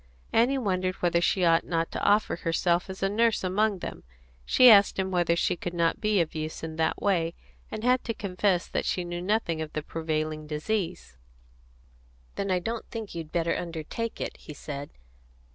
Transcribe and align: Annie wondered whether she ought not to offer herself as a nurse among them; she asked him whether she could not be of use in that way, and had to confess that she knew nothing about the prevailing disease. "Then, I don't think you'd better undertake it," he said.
Annie 0.33 0.57
wondered 0.57 0.95
whether 0.95 1.21
she 1.21 1.45
ought 1.45 1.63
not 1.63 1.91
to 1.91 2.01
offer 2.03 2.37
herself 2.37 2.89
as 2.89 3.03
a 3.03 3.07
nurse 3.07 3.43
among 3.43 3.77
them; 3.77 4.03
she 4.43 4.67
asked 4.67 4.97
him 4.97 5.11
whether 5.11 5.35
she 5.35 5.55
could 5.55 5.75
not 5.75 6.01
be 6.01 6.19
of 6.21 6.33
use 6.33 6.63
in 6.63 6.77
that 6.77 6.99
way, 6.99 7.35
and 7.69 7.83
had 7.83 8.03
to 8.05 8.15
confess 8.15 8.67
that 8.67 8.83
she 8.85 9.03
knew 9.05 9.21
nothing 9.21 9.61
about 9.61 9.73
the 9.73 9.83
prevailing 9.83 10.47
disease. 10.47 11.17
"Then, 12.33 12.49
I 12.49 12.57
don't 12.57 12.87
think 12.89 13.13
you'd 13.13 13.31
better 13.31 13.55
undertake 13.55 14.19
it," 14.19 14.37
he 14.37 14.55
said. 14.55 14.89